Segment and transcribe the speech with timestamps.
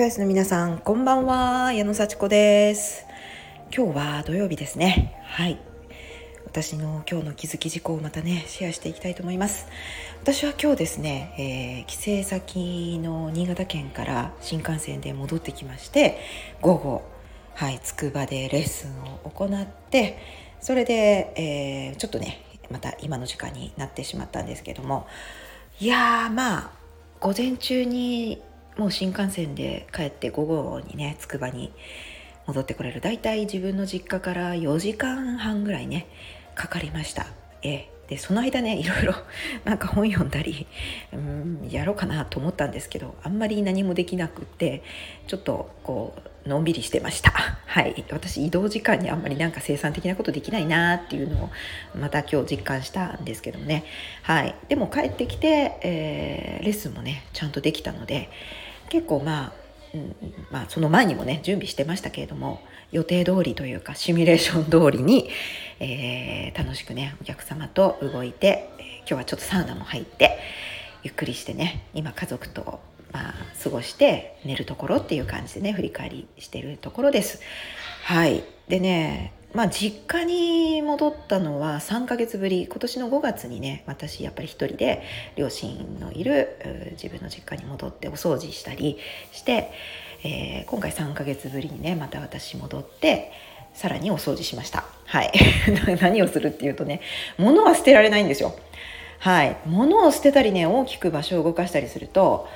[0.00, 1.74] フエスの皆さん、こんばんは。
[1.74, 3.04] 矢野幸子です。
[3.70, 5.20] 今日は土曜日ですね。
[5.26, 5.60] はい。
[6.46, 9.66] 私の今日の気づき事項をまたね、シェアしていきたいと思います。
[10.22, 16.18] 私は今日ですね、えー、帰省先の新潟県から新幹線で戻ってきまして、
[16.62, 17.02] 午後、
[17.52, 20.16] はい、つくばでレッスンを行って、
[20.62, 25.06] それで、えー、ちょっとね、また今の時間になってしまったんですけども、
[25.78, 26.70] いやー、まあ、
[27.20, 28.40] 午前中に
[28.80, 31.70] もう新幹線で帰って午後にねつくばに
[32.46, 33.02] 戻ってこれる。
[33.02, 36.06] 大体自分の実家から4時間半ぐらいね
[36.54, 37.26] かかりました。
[37.62, 37.90] え。
[38.08, 39.14] でその間ねいろいろ
[39.66, 40.66] なんか本読んだり
[41.12, 44.82] うんやろうかなと思ったんですけどあんまり何もできなくって
[45.28, 47.30] ちょっとこうのんびりしてました。
[47.66, 48.02] はい。
[48.10, 51.50] 私移動時間にあんまりなんか生産的なことできないなっていうのを
[51.94, 53.84] また今日実感したんですけどもね。
[54.22, 54.54] はい。
[54.68, 58.30] でも帰ってきて、えー、レッスンもねちゃんとできたので
[58.90, 59.52] 結構まあ、
[59.94, 60.14] うん
[60.50, 62.60] まあ、その前にもね準備してましたけれども
[62.92, 65.30] 予定通りというかシミュレーション通りに、
[65.80, 68.68] えー、楽しくねお客様と動いて、
[69.00, 70.38] 今日はちょっとサウナも入って
[71.04, 72.80] ゆっくりしてね今家族と、
[73.12, 77.40] まあ、過ごして寝るところっていう感じでね振り返りしてるところです。
[78.02, 82.66] はいでねまあ実家に戻ったのは3ヶ月ぶり。
[82.68, 85.02] 今年の5月にね私やっぱり一人で
[85.36, 88.98] 両親のいる自分の実家に戻ってお掃除したり
[89.32, 89.72] して、
[90.22, 93.32] えー、今回3ヶ月ぶりにねまた私戻って
[93.74, 94.84] さらにお掃除しました。
[95.06, 95.32] はい。
[96.00, 97.00] 何をするっていうとね
[97.36, 98.54] 物は捨てられないんですよ。
[99.18, 99.56] はい。
[99.66, 102.48] 物を捨てたりね大きく場所を動かしたりすると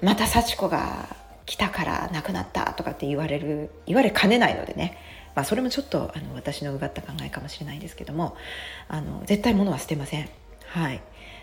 [0.00, 4.96] また幸子が来たから亡くなったとかって言われる言われかねないのでね。
[5.34, 8.36] まあ、それもちょっとあの私のうがった考えかもしれないんですけども
[8.88, 10.28] あの絶対物は捨てません。
[10.66, 11.00] はい。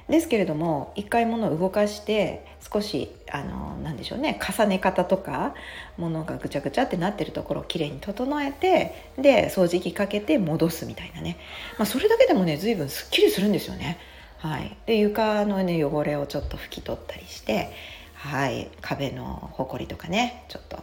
[0.09, 5.53] ですけれども一回物を動かして少しあのなんでしょうね重ね方とか
[5.97, 11.37] 物がぐちゃぐちゃってなってるところをきれいに整えてで掃除機かけて戻すみたいなね、
[11.77, 13.99] まあ、それだけでもね随分すっきりするんですよね。
[14.37, 17.73] はい、で床のね汚れをちょっと拭き取ったりして
[18.13, 18.69] はい。
[18.81, 20.79] 壁のほこりとかねちょっと。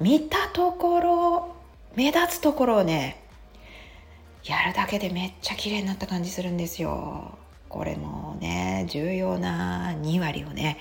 [0.00, 1.56] 見たところ
[1.96, 3.22] 目立つところをね
[4.44, 7.36] やるだけでめっちゃ綺麗になった感じするんですよ。
[7.68, 10.78] これもね重要な2割をね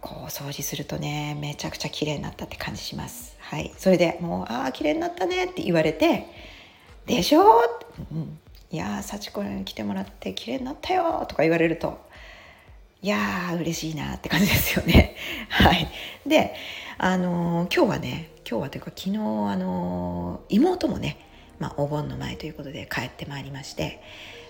[0.00, 3.36] こう掃除するとねめちゃくちゃ綺麗になったって感じします。
[3.40, 3.72] はい。
[3.76, 6.28] それでもう「ああ綺麗になったね」って言われて
[7.06, 7.42] 「でしょ?」
[8.10, 8.38] うん、
[8.70, 11.98] いやー幸子に来てもらって綺麗になったよ」とか言われると
[13.02, 15.14] いやー嬉しいなって感じですよね。
[15.50, 15.88] はい。
[16.26, 16.54] で
[16.96, 21.18] あのー、今日はね今日はというか昨日あの妹もね、
[21.58, 24.02] まあ、お盆の前ということで帰ってまいりまして、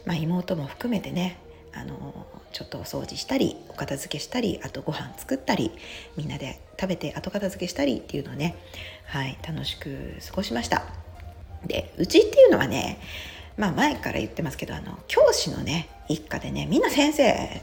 [0.04, 1.38] まあ、妹も含めてね
[1.72, 5.70] あのちょっとお掃除したりお片付けしたりあとご飯作ったり
[6.16, 8.56] みんなで食べて後片付けしたりっていうのをね、
[9.06, 10.84] はい、楽しく過ごしました。
[11.64, 13.00] でうちっていうのはね
[13.56, 17.62] まあ前から言ってますけどあの教師のね一家でねみんな先生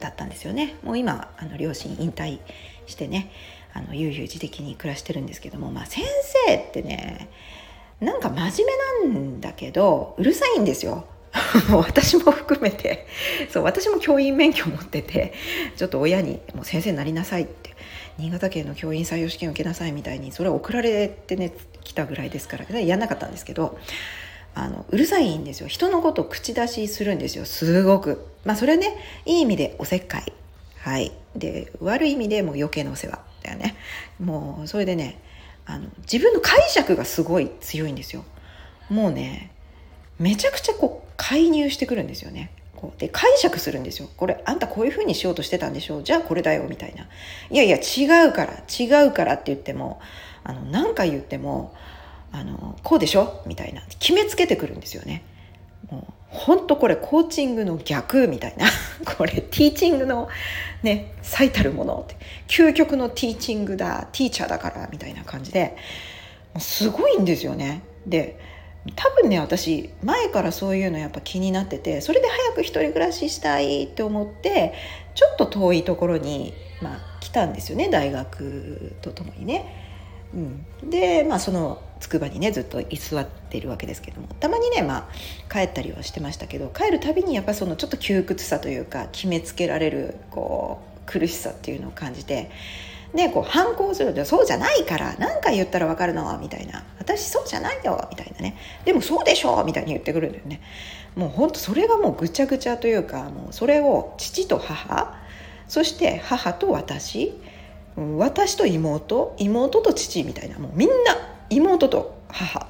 [0.00, 0.76] だったんですよね。
[0.82, 2.40] もう今あの両親引退
[2.86, 3.30] してね
[3.74, 6.04] あの悠々自適に暮らしてるんですけども、まあ、先
[6.46, 7.30] 生ってね
[8.00, 11.06] なんか真面目なんだけどうるさいんですよ。
[11.72, 13.06] 私も含めて。
[13.50, 15.32] そう私も教員免許持ってて
[15.76, 17.70] ちょっと親に「もう先生になりなさい」って
[18.18, 21.52] 新潟県の教員採用試験受けなさいみたいにそれは送られてね
[21.84, 23.78] 来たぐらいですからやんなかったんですけど
[24.54, 25.68] あのうるさいんですよ。
[25.68, 27.46] 人のこと口出しするんですよ。
[27.46, 28.26] すごく。
[28.44, 30.32] まあそれはねいい意味でおせっかい。
[30.80, 31.12] はい。
[31.34, 33.31] で悪い意味でもう余計なお世話。
[33.42, 33.76] だよね。
[34.20, 35.20] もうそれでね
[35.66, 38.24] あの自分の解釈がすごい強いんですよ。
[38.88, 39.50] もうね
[40.18, 42.52] めちゃくちゃこう介入してくるんですよね。
[42.76, 44.08] こうで解釈するんですよ。
[44.16, 46.02] これあんたこういうふうにしようとしてたんでしょう。
[46.02, 47.06] じゃあこれだよみたいな。
[47.50, 50.00] いやいや違うから違うからって言っても
[50.42, 51.74] あの何回言っても
[52.32, 53.42] あのこうでしょ？
[53.46, 53.82] みたいな。
[54.00, 55.22] 決めつけてくるんですよね。
[56.32, 58.66] 本当これコーチングの逆みたいな。
[59.16, 60.28] これティーチングの
[60.82, 62.16] ね最たるものって。
[62.48, 65.76] 究極のティーチングだティーチャーだからみたいな感じで。
[66.58, 67.82] すごいんですよね。
[68.06, 68.38] で
[68.96, 74.74] 多分ね私前からそういうのやっぱ気になっててそれで早く一人暮らししたいって思って
[75.14, 79.78] ちょっと遠いところに、まあ、来たんですよね大学とともにね。
[80.34, 80.36] う
[80.86, 92.50] ん、でまあその筑波にねずっと居座っているわけですけどもたまにねまあ帰ったりはしてましたけど帰るたびにやっぱそのちょっと窮屈さというか決めつけられるこう苦しさっていうのを感じて。
[93.14, 98.56] でこう反抗すると「そうじゃないから何回言ったら分かるの?」みたいな「私そうじゃないよ」みたいなね
[98.86, 100.62] 「でもそうでしょ」みたいに言ってくるんだよね
[101.14, 105.14] もうほんとそれがもうぐちゃぐちゃというかもうそれを父と母
[105.68, 107.38] そして母と私
[108.16, 110.94] 私と妹妹と父みたいなもうみんな
[111.54, 112.66] 妹と母。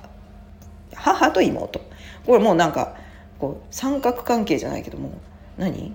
[0.94, 1.80] 母と妹。
[2.26, 2.96] これもうなんか
[3.38, 5.12] こう三角関係じゃないけども
[5.56, 5.94] 何？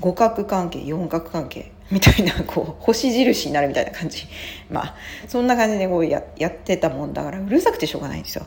[0.00, 1.72] 五角関係四角関係。
[1.90, 4.26] みたいなこう星印になるみたいな感じ。
[4.70, 4.94] まあ
[5.28, 8.46] そんな感じでこうややってたもんだからうるさくてしょうがないんですよ。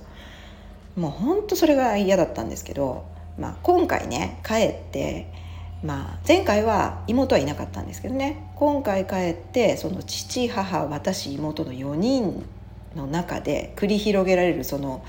[0.95, 3.05] もうほんとそれが嫌だったんですけど、
[3.37, 5.31] まあ、今回ね帰って
[5.81, 8.51] まあ、前回は妹はいなかったんですけどね。
[8.55, 12.45] 今回帰ってその父母私妹の4人
[12.95, 15.03] の中で繰り広げられるその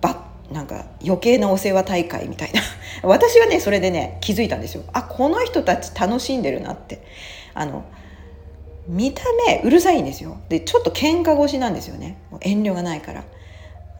[0.00, 2.60] ばなんか余計なお世話大会みたいな。
[3.02, 4.84] 私はねそれでね気づいたんですよ。
[4.92, 7.02] あこの人たち楽しんでるなって。
[7.54, 7.84] あの
[8.88, 10.38] 見た目うるさいんですよ。
[10.48, 12.18] でちょっと喧嘩腰なんですよね。
[12.40, 13.24] 遠慮がないから。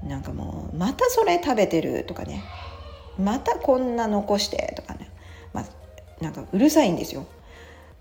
[0.04, 2.42] なんかもうまたそれ食べてるとかね。
[3.18, 5.10] またこんな残してとかね。
[5.52, 5.64] ま
[6.20, 7.26] なんかうるさいんですよ。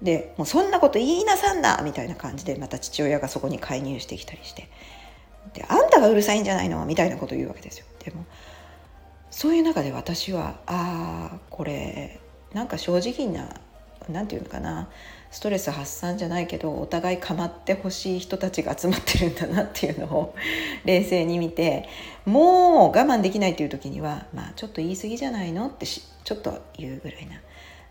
[0.01, 4.67] でもうそんなこと言いなさんなみたいな感じでまた父親がそこに介入してきたりして。
[5.53, 6.85] であんたがうるさいんじゃないの？
[6.85, 7.85] みたいなこと言うわけですよ。
[8.03, 8.25] でも
[9.29, 12.19] そういう中で私はああこれ
[12.53, 13.49] なんか正直な
[14.09, 14.89] 何て言うのかな？
[15.31, 20.35] ストレス発散じゃないけどお互い構ってほしい人たちが集まってるんだなっていうのを
[20.85, 21.87] 冷静に見て
[22.25, 25.67] もう我慢できないっていう時にはまあちょっと言い過ぎじゃないの？
[25.67, 27.35] ってちょっと言うぐらいな。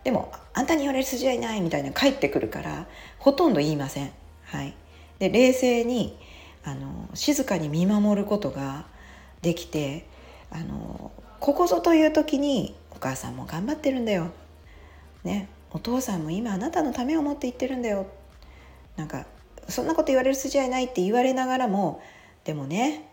[0.05, 2.87] でもあんたに言われる筋合いないみたいな帰ってくるから
[3.17, 4.11] ほとんど言いません。
[4.45, 4.75] はい、
[5.19, 6.17] で冷静に
[6.63, 8.85] あの静かに見守ることが
[9.41, 10.05] できて
[10.51, 14.29] あのここぞという時に「お母さんも頑張ってるんだよ」
[15.25, 18.05] ね「お父さんも今あなたのためを思って言ってるんだよ」
[18.95, 19.25] なんか
[19.67, 21.99] そんなこと言われる筋合いないって言われながらも
[22.43, 23.09] でもね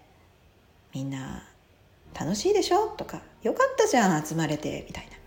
[0.95, 1.43] みんな
[2.15, 2.89] 楽しいでしょ？
[2.89, 5.22] とかよかったじゃん集まれてみたいな。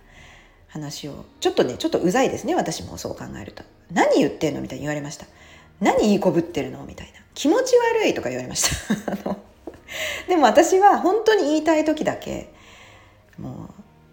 [0.75, 1.25] 話を。
[1.39, 3.63] ちょっとねちょっとうざいですね私もそう考えると。
[3.91, 5.25] 何言ってんのみたいに言われました。
[5.79, 7.13] 何いいこぶってるのみたいな。
[7.33, 9.37] 気持ち悪いとか言われました。
[10.27, 12.49] でも私は本当に言いたい時だけ
[13.39, 13.69] も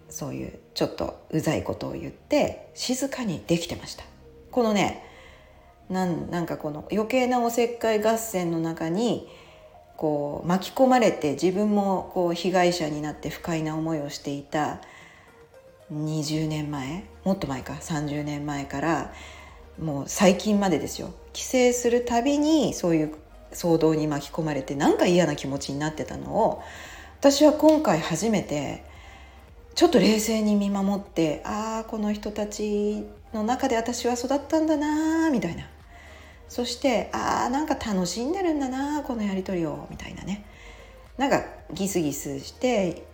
[0.09, 4.05] うそういうちょっとうざいことを言って静かにできてました。
[4.51, 5.03] このね
[5.89, 9.27] なんなんかこの余計なおせっかい合戦の中に
[9.97, 14.79] こう巻き込まれて自分もこう被害者になって不快な思いをしていた
[15.91, 17.03] 20年前？
[17.23, 17.73] もっと前か。
[17.73, 19.13] 30年前から
[19.81, 21.13] もう最近までですよ。
[21.33, 23.15] 帰省するたびにそういう
[23.51, 26.63] 騒動に巻き込まれてなんか嫌な気持ちになってたのを
[27.19, 28.83] 私は今回初めて
[29.75, 35.67] ちょっと冷静に見守ってああこの人たちの中で私は育ったんだなみたいな。
[36.49, 40.45] そしてああなんか楽しんでるんだなこのやり取りをみたいなね。
[41.17, 43.05] なんかギスギスして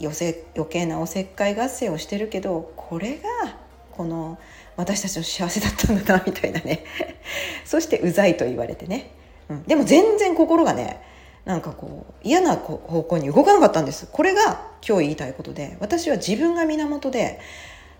[0.00, 3.56] 余せ余計なおせっかい合戦をしてるけどこれが
[3.92, 4.38] この
[4.76, 6.84] 私たちの幸せだったんだなみたいなね。
[7.64, 9.10] そしてうざいと言われてね、
[9.48, 11.00] うん、でも全然心がね
[11.44, 14.08] なんかこう嫌な方向に動かなかったんです。
[14.10, 17.40] これが今日言いたいことで私は自分が源で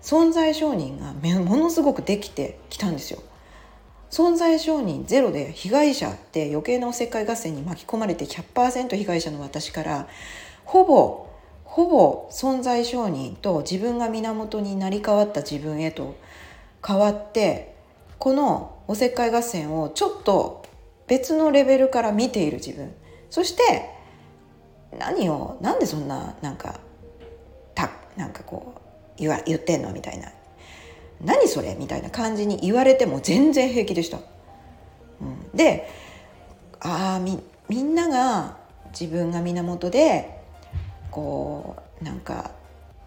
[0.01, 3.21] 存在承認がものすごくできてきたんですよ。
[4.09, 10.07] 存在承認ゼロで被害者って余計なおせっかい合戦に巻き込まれて100%被害者の私から
[10.65, 11.30] ほぼ
[11.71, 16.17] ほぼ存在承認と自分が源になり変わった自分へと
[16.85, 17.77] 変わって
[18.19, 20.65] このおせっかい合戦をちょっと
[21.07, 22.93] 別のレベルから見ている自分。
[23.29, 23.89] そして
[24.99, 26.81] 何をなんでそんななんか
[27.73, 28.81] たなんかこう
[29.17, 30.27] 言わ言ってんのみたいな。
[31.23, 31.75] 何それ？
[31.75, 34.17] みたいな感じに言われても全然平気でした。
[35.21, 35.87] うん、で
[36.81, 38.57] ああみみんなが
[38.91, 40.40] 自分が源で
[41.11, 42.51] こうなんか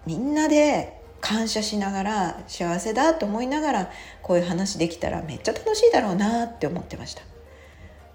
[0.07, 3.91] みんなで感謝しながら幸せだと思いながら
[4.23, 7.23] こういう話できたらめっちゃ楽しいだろうなって思ってました。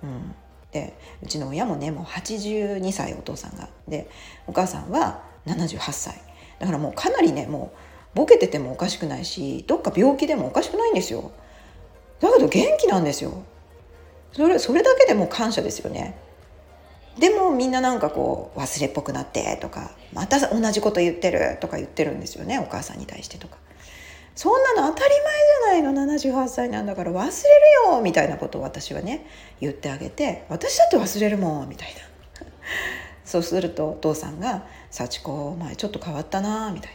[0.03, 0.35] うん、
[0.71, 3.67] でうちの親もねもう82歳お父さんが。
[3.87, 4.07] で
[4.45, 6.21] お母さんは78歳。
[6.59, 7.71] だからもうかなりねも
[8.13, 11.31] うボケててもおかしくないしどっか病気でもおかしくないんですよ。
[12.19, 13.43] だけど元気なんですよ。
[14.33, 16.28] それそれだけでも感謝ですよね。
[17.17, 23.57] でもみんななんかこう忘れっぽくなってとかまた同じこと言ってるとか言ってるんですよねお母さんに対してとか。
[24.35, 25.15] そんなの当たり
[25.69, 27.33] 前じゃないの78歳なんだから忘れる
[27.91, 29.27] よみたいなことを私はね
[29.59, 32.09] 言ってあげて私だって忘れるもんみたいな。
[33.29, 36.91] そうするとお父さんが「幸子お前ちょっと変わったな」みたい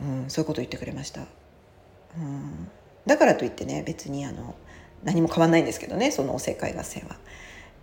[0.00, 2.68] な、うん、そういうこと言ってくれました、うん、
[3.06, 4.56] だからといってね別にあの
[5.04, 7.16] 何も変わんないんですけどねそのおせっかい合戦は、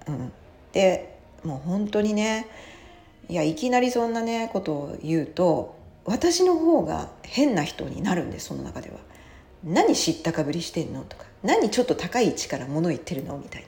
[0.08, 0.34] うん、
[0.74, 2.48] でもう本当にね
[3.30, 5.76] いやいきなりそんなねことを言うと
[6.06, 8.98] 私の方が変な人になるんですその中では。
[9.64, 13.66] 何知ったかぶりしてんのとか何ちょっと高い位置から物言ってるのみたい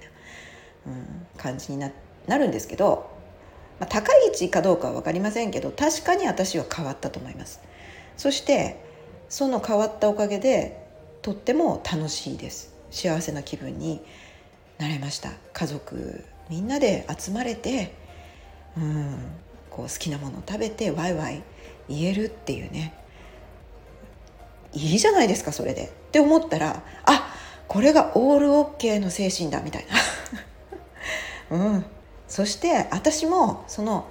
[0.85, 1.91] な、うん、感じにな
[2.27, 3.11] なるんですけど、
[3.79, 7.61] まあ、高い位置かどうかは分かりませんけど確かに私は変わったと思います。
[8.17, 8.83] そして
[9.29, 10.83] その変わったおかげで
[11.21, 12.73] とっても楽しいです。
[12.91, 14.01] 幸せな気分に
[14.77, 15.31] なれました。
[15.53, 17.93] 家族みんなで集まれて
[18.77, 19.17] うん
[19.69, 21.43] こう好きなものを食べてワイワイ
[21.89, 22.93] 言えるっていうね。
[24.73, 25.85] いいじゃないですかそれで。
[25.85, 27.35] って思ったらあ
[27.67, 29.85] これがオールオッケーの精神だみたい
[31.49, 31.57] な。
[31.57, 31.85] うん。
[32.27, 34.07] そして私もその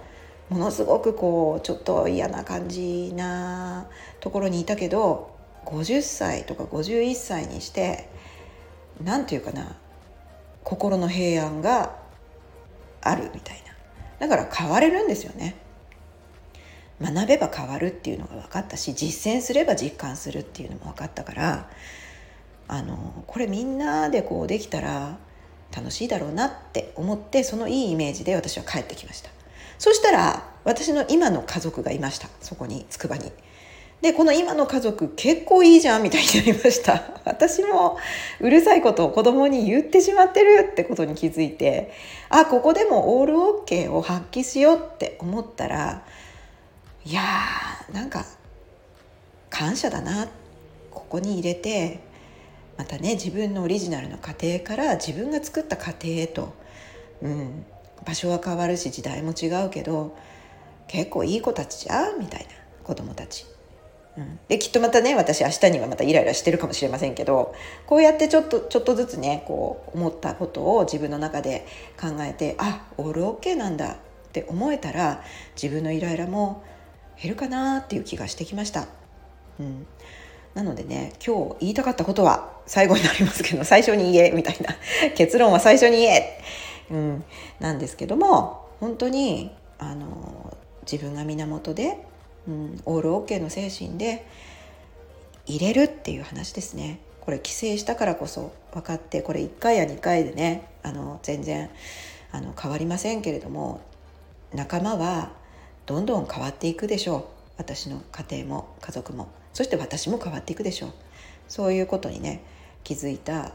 [0.49, 3.87] ものすごくこうちょっと嫌な感じな
[4.21, 5.35] ところにいたけど
[5.65, 8.09] 50歳とか51歳にして
[9.03, 9.77] 何て言うかな
[10.63, 12.02] 心の平安が
[13.03, 13.63] あるみたい
[14.21, 14.27] な。
[14.27, 15.57] だから変われるんですよね。
[17.01, 21.69] 学べば変わるっていうのが分かったし実践すれば実感するっていうのも分かったから
[22.69, 25.19] あのこれみんなでこうできたら
[25.75, 29.31] 楽しいだろうなって思ってそのいいイメージで私は帰ってきました。
[29.79, 32.29] そしたら私の今の家族がいました。
[32.41, 33.33] そこに筑波に。
[34.03, 37.99] でこの今の家族結構いいじゃんみたいになりました 私も
[38.41, 41.93] うるさいことを子供に言ってしまってるってことに気づいて
[42.29, 46.03] あここでもオールオッケーを発揮しようって思ったら
[47.05, 48.27] いやーなんか
[49.51, 50.29] 感謝だな
[50.91, 52.01] ここに入れて
[52.77, 56.53] またね自分のオリジナルの家庭から自分が作った家庭へと、
[57.23, 57.65] うん、
[58.05, 60.17] 場所は変わるし時代も違うけど
[60.89, 62.49] 結構いい子たちじゃんみたいな
[62.83, 63.52] 子供たち。
[64.17, 67.55] うん、できっとまたね私明日にはまたイライラしてるかもしれませんけど
[67.87, 71.67] こうやってちょっとちょっとずつねこう思ったことを自分の中で
[71.99, 73.97] 考えてあオールオッケーなんだっ
[74.33, 75.23] て思えたら
[75.61, 76.63] 自分のイライラも
[77.21, 78.87] 減るかなっていう気がしてきました。
[79.61, 79.87] うん、
[80.55, 84.77] なのでね今日言いたかったことは最後になりますけど最初に言えみたいな。
[85.17, 86.41] 結論は最初に言え、
[86.91, 87.25] うん、
[87.61, 90.57] なんですけども本当にあの
[90.91, 92.12] 自分が源で、
[92.49, 94.27] うん、オールオッケーの精神で
[95.47, 97.01] 入れるっていう話ですね。
[97.21, 101.71] これ帰省したからこそ分かってこれ1回や2回でねあの全然
[102.33, 103.81] あの変わりませんけれども
[104.53, 105.31] 仲間は
[105.87, 107.25] どんどん変わっていくでしょう。
[107.59, 109.29] 私の家庭も家族も。
[109.53, 110.93] そして私も変わっていくでしょう。
[111.49, 112.43] そういうことにね
[112.83, 113.53] 気づいた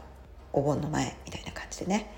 [0.52, 2.10] お盆の前みたいな感じでね。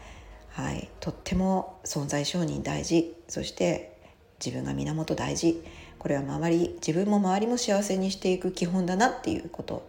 [0.50, 0.88] はい。
[1.00, 3.16] とっても存在承認大事。
[3.28, 3.96] そして
[4.44, 5.62] 自分が源大事。
[6.00, 9.86] これは周り自分も周りも幸せにしていく基本だなっていうこと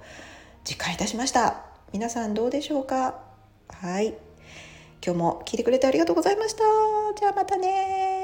[0.64, 1.66] 実感いたしました。
[1.92, 3.16] 皆さんどうでしょうか？
[3.70, 4.14] はい。
[5.04, 6.64] 今日も聞いてくれてありがとうございました。
[7.18, 8.21] じゃあまたね